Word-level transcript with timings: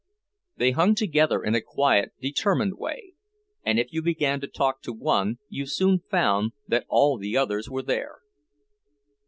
They 0.57 0.71
hung 0.71 0.95
together 0.95 1.43
in 1.43 1.53
a 1.53 1.61
quiet, 1.61 2.13
determined 2.19 2.73
way, 2.79 3.13
and 3.63 3.79
if 3.79 3.93
you 3.93 4.01
began 4.01 4.41
to 4.41 4.47
talk 4.47 4.81
to 4.81 4.93
one, 4.93 5.37
you 5.47 5.67
soon 5.67 5.99
found 6.09 6.53
that 6.67 6.87
all 6.89 7.19
the 7.19 7.37
others 7.37 7.69
were 7.69 7.83
there. 7.83 8.17